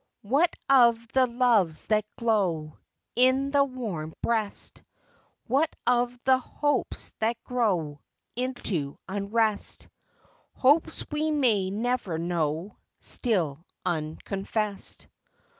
[0.23, 2.79] What of the loves that glow
[3.15, 4.81] In the warm breast?
[5.45, 8.01] What of the hopes that grow
[8.35, 9.89] Into unrest?
[10.55, 15.07] Hopes we may never know, Still unconfessed.